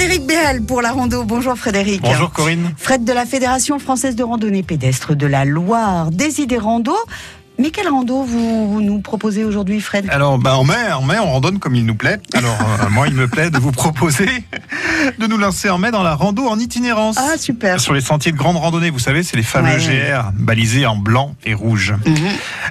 Frédéric 0.00 0.26
Béal 0.26 0.62
pour 0.62 0.80
la 0.80 0.92
rando. 0.92 1.24
Bonjour 1.24 1.54
Frédéric. 1.58 2.00
Bonjour 2.00 2.32
Corinne. 2.32 2.72
Fred 2.78 3.04
de 3.04 3.12
la 3.12 3.26
Fédération 3.26 3.78
française 3.78 4.16
de 4.16 4.22
randonnée 4.22 4.62
pédestre 4.62 5.14
de 5.14 5.26
la 5.26 5.44
Loire, 5.44 6.10
des 6.10 6.40
idées 6.40 6.56
rando. 6.56 6.96
Mais 7.58 7.70
quel 7.70 7.86
rando 7.86 8.22
vous 8.22 8.80
nous 8.80 9.00
proposez 9.02 9.44
aujourd'hui, 9.44 9.78
Fred? 9.82 10.06
Alors, 10.08 10.38
bah, 10.38 10.56
en 10.56 10.64
mai, 10.64 10.90
en 10.98 11.02
mai, 11.02 11.16
on 11.18 11.30
randonne 11.30 11.58
comme 11.58 11.74
il 11.74 11.84
nous 11.84 11.94
plaît. 11.94 12.18
Alors, 12.32 12.56
euh, 12.80 12.88
moi, 12.88 13.08
il 13.08 13.14
me 13.14 13.28
plaît 13.28 13.50
de 13.50 13.58
vous 13.58 13.72
proposer 13.72 14.30
de 15.18 15.26
nous 15.26 15.36
lancer 15.38 15.68
en 15.70 15.78
mai 15.78 15.90
dans 15.90 16.02
la 16.02 16.14
rando 16.14 16.46
en 16.46 16.58
itinérance. 16.58 17.16
Ah, 17.18 17.36
super. 17.38 17.80
Sur 17.80 17.94
les 17.94 18.00
sentiers 18.00 18.32
de 18.32 18.36
grande 18.36 18.56
randonnée, 18.56 18.90
vous 18.90 18.98
savez, 18.98 19.22
c'est 19.22 19.36
les 19.36 19.42
fameux 19.42 19.70
Ouais. 19.70 20.10
GR 20.12 20.30
balisés 20.34 20.86
en 20.86 20.96
blanc 20.96 21.34
et 21.44 21.54
rouge. 21.54 21.94
Mhm. 22.06 22.14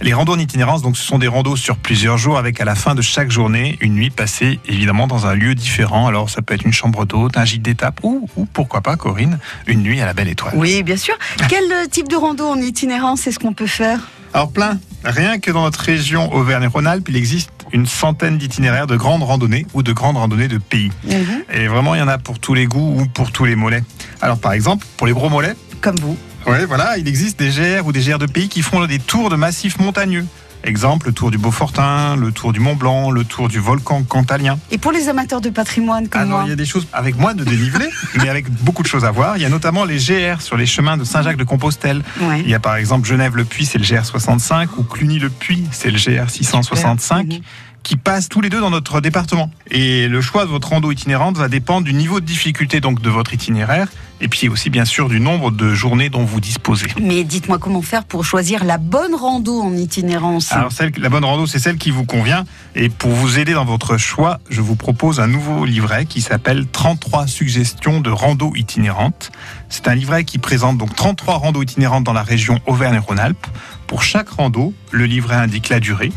Les 0.00 0.12
randos 0.12 0.32
en 0.34 0.38
itinérance, 0.38 0.82
donc, 0.82 0.96
ce 0.96 1.04
sont 1.04 1.18
des 1.18 1.28
randos 1.28 1.56
sur 1.56 1.76
plusieurs 1.76 2.18
jours 2.18 2.38
avec 2.38 2.60
à 2.60 2.64
la 2.64 2.74
fin 2.74 2.94
de 2.94 3.02
chaque 3.02 3.30
journée 3.30 3.76
une 3.80 3.94
nuit 3.94 4.10
passée 4.10 4.58
évidemment 4.66 5.06
dans 5.06 5.26
un 5.26 5.34
lieu 5.34 5.54
différent. 5.54 6.06
Alors, 6.06 6.30
ça 6.30 6.42
peut 6.42 6.54
être 6.54 6.64
une 6.64 6.72
chambre 6.72 7.04
d'hôte, 7.06 7.36
un 7.36 7.44
gîte 7.44 7.62
d'étape 7.62 8.00
ou, 8.02 8.28
ou 8.36 8.44
pourquoi 8.46 8.80
pas, 8.80 8.96
Corinne, 8.96 9.38
une 9.66 9.82
nuit 9.82 10.00
à 10.00 10.06
la 10.06 10.12
belle 10.14 10.28
étoile. 10.28 10.54
Oui, 10.56 10.82
bien 10.82 10.96
sûr. 10.96 11.14
Quel 11.48 11.64
type 11.90 12.08
de 12.08 12.16
rando 12.16 12.46
en 12.48 12.56
itinérance 12.60 13.26
est-ce 13.26 13.38
qu'on 13.38 13.52
peut 13.54 13.66
faire? 13.66 14.00
Alors 14.34 14.50
plein, 14.52 14.78
rien 15.04 15.38
que 15.38 15.50
dans 15.50 15.62
notre 15.62 15.80
région 15.80 16.32
Auvergne-Rhône-Alpes, 16.34 17.06
il 17.08 17.16
existe 17.16 17.50
une 17.72 17.86
centaine 17.86 18.38
d'itinéraires 18.38 18.86
de 18.86 18.96
grandes 18.96 19.22
randonnées 19.22 19.66
ou 19.74 19.82
de 19.82 19.92
grandes 19.92 20.16
randonnées 20.16 20.48
de 20.48 20.58
pays. 20.58 20.90
Mhm. 21.04 21.42
Et 21.54 21.66
vraiment, 21.68 21.94
il 21.94 21.98
y 21.98 22.02
en 22.02 22.08
a 22.08 22.18
pour 22.18 22.38
tous 22.38 22.54
les 22.54 22.66
goûts 22.66 23.00
ou 23.00 23.06
pour 23.06 23.30
tous 23.32 23.44
les 23.44 23.56
mollets. 23.56 23.82
Alors 24.20 24.38
par 24.38 24.52
exemple, 24.52 24.86
pour 24.96 25.06
les 25.06 25.12
gros 25.12 25.28
mollets, 25.28 25.54
Comme 25.80 25.96
vous. 26.00 26.16
ouais, 26.46 26.64
voilà, 26.66 26.98
il 26.98 27.06
existe 27.08 27.38
des 27.38 27.50
GR 27.50 27.86
ou 27.86 27.92
des 27.92 28.00
GR 28.00 28.18
de 28.18 28.26
pays 28.26 28.48
qui 28.48 28.62
font 28.62 28.84
des 28.86 28.98
tours 28.98 29.30
de 29.30 29.36
massifs 29.36 29.78
montagneux. 29.78 30.26
Exemple, 30.64 31.06
le 31.06 31.12
tour 31.12 31.30
du 31.30 31.38
Beaufortin, 31.38 32.16
le 32.16 32.32
tour 32.32 32.52
du 32.52 32.60
Mont 32.60 32.74
Blanc, 32.74 33.10
le 33.10 33.24
tour 33.24 33.48
du 33.48 33.58
volcan 33.58 34.02
cantalien. 34.02 34.58
Et 34.70 34.78
pour 34.78 34.92
les 34.92 35.08
amateurs 35.08 35.40
de 35.40 35.50
patrimoine 35.50 36.08
comme 36.08 36.20
Alors, 36.22 36.38
moi 36.38 36.42
il 36.46 36.50
y 36.50 36.52
a 36.52 36.56
des 36.56 36.66
choses 36.66 36.86
avec 36.92 37.16
moins 37.16 37.34
de 37.34 37.44
dénivelé, 37.44 37.86
mais 38.16 38.28
avec 38.28 38.50
beaucoup 38.50 38.82
de 38.82 38.88
choses 38.88 39.04
à 39.04 39.10
voir. 39.10 39.36
Il 39.36 39.42
y 39.42 39.46
a 39.46 39.48
notamment 39.48 39.84
les 39.84 39.98
GR 39.98 40.40
sur 40.40 40.56
les 40.56 40.66
chemins 40.66 40.96
de 40.96 41.04
Saint-Jacques-de-Compostelle. 41.04 42.02
Ouais. 42.20 42.40
Il 42.40 42.48
y 42.50 42.54
a 42.54 42.60
par 42.60 42.76
exemple 42.76 43.06
Genève-le-Puy, 43.08 43.66
c'est 43.66 43.78
le 43.78 43.84
GR65, 43.84 44.68
ou 44.78 44.82
Cluny-le-Puy, 44.82 45.64
c'est 45.70 45.90
le 45.90 45.98
GR665, 45.98 47.26
Mhm. 47.34 47.40
qui 47.82 47.96
passent 47.96 48.28
tous 48.28 48.40
les 48.40 48.50
deux 48.50 48.60
dans 48.60 48.70
notre 48.70 49.00
département. 49.00 49.50
Et 49.70 50.08
le 50.08 50.20
choix 50.20 50.44
de 50.44 50.50
votre 50.50 50.68
rando 50.68 50.90
itinérante 50.90 51.36
va 51.38 51.48
dépendre 51.48 51.84
du 51.86 51.94
niveau 51.94 52.20
de 52.20 52.26
difficulté 52.26 52.80
donc 52.80 53.00
de 53.00 53.08
votre 53.10 53.32
itinéraire, 53.32 53.88
et 54.20 54.28
puis 54.28 54.48
aussi 54.48 54.70
bien 54.70 54.84
sûr 54.84 55.08
du 55.08 55.20
nombre 55.20 55.50
de 55.50 55.74
journées 55.74 56.08
dont 56.10 56.24
vous 56.24 56.40
disposez. 56.40 56.88
Mais 57.00 57.24
dites-moi 57.24 57.58
comment 57.58 57.82
faire 57.82 58.04
pour 58.04 58.24
choisir 58.24 58.64
la 58.64 58.78
bonne 58.78 59.14
rando 59.14 59.60
en 59.60 59.76
itinérance. 59.76 60.52
Alors 60.52 60.72
celle, 60.72 60.92
la 60.98 61.08
bonne 61.08 61.24
rando, 61.24 61.46
c'est 61.46 61.58
celle 61.58 61.76
qui 61.76 61.90
vous 61.90 62.04
convient. 62.04 62.44
Et 62.74 62.88
pour 62.88 63.10
vous 63.10 63.38
aider 63.38 63.52
dans 63.52 63.64
votre 63.64 63.96
choix, 63.96 64.40
je 64.50 64.60
vous 64.60 64.76
propose 64.76 65.20
un 65.20 65.26
nouveau 65.26 65.64
livret 65.64 66.06
qui 66.06 66.20
s'appelle 66.20 66.66
33 66.66 67.26
suggestions 67.26 68.00
de 68.00 68.10
rando 68.10 68.52
itinérante. 68.56 69.30
C'est 69.68 69.88
un 69.88 69.94
livret 69.94 70.24
qui 70.24 70.38
présente 70.38 70.78
donc 70.78 70.94
33 70.94 71.36
randos 71.36 71.62
itinérantes 71.62 72.04
dans 72.04 72.12
la 72.12 72.22
région 72.22 72.58
Auvergne-Rhône-Alpes. 72.66 73.46
Pour 73.86 74.02
chaque 74.02 74.28
rando, 74.28 74.74
le 74.90 75.06
livret 75.06 75.36
indique 75.36 75.68
la 75.68 75.80
durée, 75.80 76.12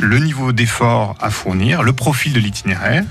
le 0.00 0.18
niveau 0.18 0.52
d'effort 0.52 1.14
à 1.20 1.30
fournir, 1.30 1.82
le 1.82 1.92
profil 1.92 2.32
de 2.32 2.40
l'itinéraire, 2.40 3.04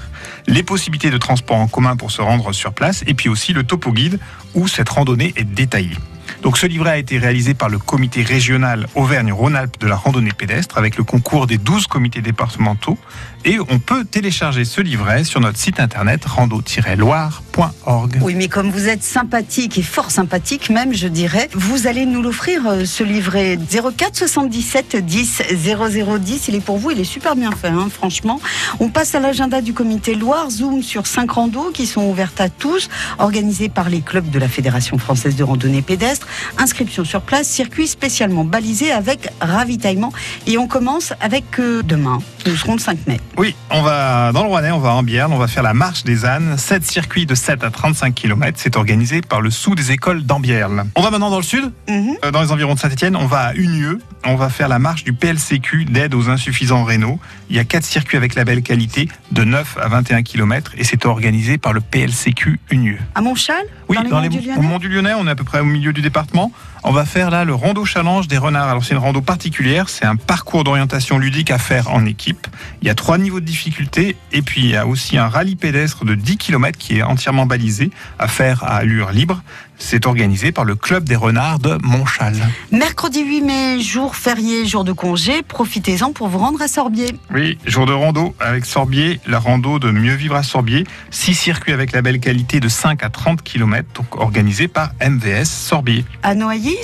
les 0.47 0.63
possibilités 0.63 1.11
de 1.11 1.17
transport 1.17 1.57
en 1.57 1.67
commun 1.67 1.95
pour 1.95 2.11
se 2.11 2.21
rendre 2.21 2.51
sur 2.51 2.73
place, 2.73 3.03
et 3.07 3.13
puis 3.13 3.29
aussi 3.29 3.53
le 3.53 3.63
topo 3.63 3.91
guide 3.91 4.19
où 4.55 4.67
cette 4.67 4.89
randonnée 4.89 5.33
est 5.35 5.43
détaillée. 5.43 5.97
Donc 6.41 6.57
ce 6.57 6.65
livret 6.65 6.91
a 6.91 6.97
été 6.97 7.17
réalisé 7.17 7.53
par 7.53 7.69
le 7.69 7.77
comité 7.77 8.23
régional 8.23 8.87
Auvergne-Rhône-Alpes 8.95 9.79
de 9.79 9.87
la 9.87 9.95
randonnée 9.95 10.31
pédestre 10.31 10.77
avec 10.77 10.97
le 10.97 11.03
concours 11.03 11.47
des 11.47 11.57
12 11.57 11.87
comités 11.87 12.21
départementaux 12.21 12.97
et 13.45 13.57
on 13.69 13.79
peut 13.79 14.03
télécharger 14.05 14.65
ce 14.65 14.81
livret 14.81 15.23
sur 15.23 15.39
notre 15.39 15.57
site 15.57 15.79
internet 15.79 16.25
rando-loire.org. 16.25 18.17
Oui, 18.21 18.35
mais 18.35 18.47
comme 18.47 18.69
vous 18.69 18.89
êtes 18.89 19.03
sympathique 19.03 19.77
et 19.77 19.81
fort 19.81 20.11
sympathique 20.11 20.69
même, 20.69 20.93
je 20.93 21.07
dirais, 21.07 21.49
vous 21.53 21.87
allez 21.87 22.05
nous 22.05 22.21
l'offrir, 22.21 22.61
euh, 22.67 22.85
ce 22.85 23.03
livret 23.03 23.57
04 23.57 24.17
77 24.17 24.97
10 25.05 25.43
0010. 25.65 26.47
Il 26.49 26.55
est 26.55 26.59
pour 26.59 26.77
vous, 26.77 26.91
il 26.91 26.99
est 26.99 27.05
super 27.05 27.35
bien 27.35 27.52
fait, 27.52 27.69
hein, 27.69 27.87
franchement. 27.91 28.41
On 28.80 28.89
passe 28.89 29.15
à 29.15 29.19
l'agenda 29.19 29.61
du 29.61 29.73
comité 29.73 30.15
Loire, 30.15 30.49
Zoom 30.49 30.83
sur 30.83 31.08
cinq 31.08 31.31
randos 31.31 31.71
qui 31.73 31.85
sont 31.85 32.03
ouvertes 32.03 32.41
à 32.41 32.49
tous, 32.49 32.89
organisés 33.19 33.69
par 33.69 33.89
les 33.89 34.02
clubs 34.02 34.30
de 34.30 34.39
la 34.39 34.49
Fédération 34.49 34.97
française 34.97 35.35
de 35.35 35.43
randonnée 35.43 35.81
pédestre. 35.81 36.27
Inscription 36.57 37.03
sur 37.05 37.21
place, 37.21 37.47
circuit 37.47 37.87
spécialement 37.87 38.43
balisé 38.43 38.91
avec 38.91 39.29
ravitaillement. 39.41 40.11
Et 40.47 40.57
on 40.57 40.67
commence 40.67 41.13
avec 41.21 41.59
euh, 41.59 41.81
demain. 41.83 42.19
Nous 42.45 42.55
serons 42.55 42.73
le 42.73 42.79
5 42.79 43.07
mai. 43.07 43.19
Oui, 43.37 43.55
on 43.69 43.81
va 43.81 44.31
dans 44.31 44.43
le 44.43 44.49
Rouennais, 44.49 44.71
on 44.71 44.79
va 44.79 44.93
en 44.93 45.03
Bierne, 45.03 45.31
on 45.33 45.37
va 45.37 45.47
faire 45.47 45.63
la 45.63 45.73
marche 45.73 46.03
des 46.03 46.25
ânes. 46.25 46.57
7 46.57 46.85
circuits 46.85 47.25
de 47.25 47.35
7 47.35 47.63
à 47.63 47.69
35 47.69 48.15
km, 48.15 48.57
c'est 48.61 48.75
organisé 48.77 49.21
par 49.21 49.41
le 49.41 49.49
sous 49.51 49.75
des 49.75 49.91
écoles 49.91 50.23
d'Ambierle. 50.23 50.85
On 50.95 51.01
va 51.01 51.11
maintenant 51.11 51.29
dans 51.29 51.37
le 51.37 51.43
sud, 51.43 51.71
Mhm. 51.87 52.15
euh, 52.23 52.31
dans 52.31 52.41
les 52.41 52.51
environs 52.51 52.73
de 52.75 52.79
Saint-Etienne, 52.79 53.15
on 53.15 53.25
va 53.25 53.39
à 53.47 53.53
Unieux, 53.53 53.99
on 54.25 54.35
va 54.35 54.49
faire 54.49 54.67
la 54.67 54.79
marche 54.79 55.03
du 55.03 55.13
PLCQ 55.13 55.85
d'aide 55.85 56.13
aux 56.15 56.29
insuffisants 56.29 56.83
rénaux. 56.83 57.19
Il 57.49 57.55
y 57.55 57.59
a 57.59 57.63
4 57.65 57.83
circuits 57.83 58.17
avec 58.17 58.35
la 58.35 58.45
belle 58.45 58.61
qualité 58.61 59.07
de 59.31 59.43
9 59.43 59.77
à 59.81 59.87
21 59.87 60.23
km 60.23 60.71
et 60.77 60.83
c'est 60.83 61.05
organisé 61.05 61.57
par 61.57 61.73
le 61.73 61.81
PLCQ 61.81 62.59
Unieux. 62.71 62.99
À 63.15 63.21
Montchal 63.21 63.55
Oui, 63.87 63.97
Dans 63.97 64.03
les 64.03 64.09
dans 64.09 64.17
au 64.17 64.21
Lyonnais 64.21 64.61
Mont 64.61 64.77
du 64.79 64.87
Lyonnais, 64.89 65.13
on 65.17 65.27
est 65.27 65.31
à 65.31 65.35
peu 65.35 65.43
près 65.43 65.59
au 65.59 65.65
milieu 65.65 65.93
du 65.93 66.01
département. 66.21 66.52
On 66.83 66.91
va 66.91 67.05
faire 67.05 67.29
là 67.29 67.43
le 67.43 67.53
rando 67.53 67.83
challenge 67.83 68.27
des 68.27 68.37
renards. 68.37 68.69
Alors 68.69 68.83
c'est 68.83 68.93
une 68.93 68.99
rando 68.99 69.21
particulière, 69.21 69.89
c'est 69.89 70.05
un 70.05 70.15
parcours 70.15 70.63
d'orientation 70.63 71.17
ludique 71.17 71.51
à 71.51 71.57
faire 71.57 71.91
en 71.91 72.05
équipe. 72.05 72.47
Il 72.81 72.87
y 72.87 72.91
a 72.91 72.95
trois 72.95 73.17
niveaux 73.17 73.39
de 73.39 73.45
difficulté 73.45 74.15
et 74.31 74.41
puis 74.41 74.61
il 74.61 74.69
y 74.69 74.75
a 74.75 74.87
aussi 74.87 75.17
un 75.17 75.27
rallye 75.27 75.55
pédestre 75.55 76.05
de 76.05 76.15
10 76.15 76.37
km 76.37 76.77
qui 76.77 76.99
est 76.99 77.03
entièrement 77.03 77.45
balisé 77.45 77.91
à 78.17 78.27
faire 78.27 78.63
à 78.63 78.77
allure 78.77 79.11
libre. 79.11 79.41
C'est 79.81 80.05
organisé 80.05 80.51
par 80.51 80.65
le 80.65 80.75
club 80.75 81.05
des 81.05 81.15
renards 81.15 81.59
de 81.59 81.77
Montchal. 81.81 82.35
Mercredi 82.71 83.23
8 83.23 83.41
mai, 83.41 83.79
jour 83.79 84.13
férié, 84.15 84.65
jour 84.65 84.83
de 84.83 84.91
congé, 84.91 85.41
profitez-en 85.41 86.11
pour 86.11 86.27
vous 86.27 86.37
rendre 86.37 86.61
à 86.61 86.67
Sorbier. 86.67 87.15
Oui, 87.33 87.57
jour 87.65 87.85
de 87.85 87.93
rando 87.93 88.35
avec 88.41 88.65
Sorbier, 88.65 89.21
la 89.25 89.39
rando 89.39 89.79
de 89.79 89.89
mieux 89.89 90.15
vivre 90.15 90.35
à 90.35 90.43
Sorbier. 90.43 90.85
Six 91.11 91.33
circuits 91.33 91.71
avec 91.71 91.93
la 91.93 92.01
belle 92.01 92.19
qualité 92.19 92.59
de 92.59 92.67
5 92.67 93.01
à 93.03 93.09
30 93.09 93.41
km, 93.41 93.87
donc 93.95 94.19
organisé 94.19 94.67
par 94.67 94.91
MVS 95.01 95.45
Sorbier. 95.45 96.03
À 96.23 96.35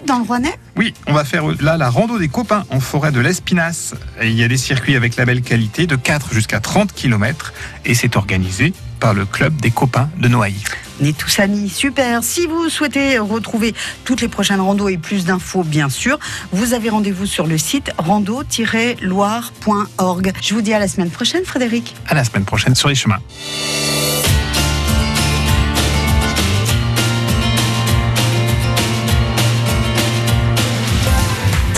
Dans 0.06 0.20
le 0.20 0.24
Rouennais 0.24 0.58
Oui, 0.78 0.94
on 1.08 1.14
va 1.14 1.24
faire 1.24 1.44
là 1.62 1.78
la 1.78 1.90
rando 1.90 2.20
des 2.20 2.28
copains 2.28 2.66
en 2.70 2.80
forêt 2.80 3.12
de 3.12 3.20
l'Espinasse. 3.20 3.96
Il 4.22 4.34
y 4.34 4.44
a 4.44 4.48
des 4.48 4.58
circuits 4.58 4.96
avec 4.96 5.16
la 5.16 5.26
belle 5.26 5.42
qualité 5.42 5.88
de 5.88 5.96
4 5.96 6.34
jusqu'à 6.34 6.60
30 6.60 6.94
km 6.94 7.54
et 7.86 7.94
c'est 7.94 8.16
organisé 8.16 8.74
par 9.00 9.14
le 9.14 9.26
club 9.26 9.56
des 9.58 9.72
copains 9.72 10.10
de 10.18 10.28
Noailly. 10.28 10.64
On 11.02 11.06
est 11.06 11.18
tous 11.18 11.40
amis, 11.40 11.70
super. 11.70 12.24
Si 12.24 12.48
vous 12.48 12.70
souhaitez 12.70 13.20
retrouver 13.20 13.74
toutes 14.06 14.22
les 14.22 14.28
prochaines 14.28 14.62
randos 14.62 14.90
et 14.90 14.98
plus 14.98 15.26
d'infos, 15.26 15.64
bien 15.64 15.90
sûr, 15.90 16.20
vous 16.52 16.74
avez 16.74 16.90
rendez-vous 16.90 17.26
sur 17.26 17.48
le 17.48 17.58
site 17.58 17.92
rando-loire.org. 17.98 20.34
Je 20.42 20.54
vous 20.54 20.62
dis 20.62 20.74
à 20.74 20.80
la 20.80 20.88
semaine 20.88 21.10
prochaine, 21.10 21.44
Frédéric. 21.46 21.96
À 22.08 22.14
la 22.14 22.24
semaine 22.24 22.46
prochaine 22.46 22.76
sur 22.76 22.88
les 22.88 22.96
chemins. 22.96 23.20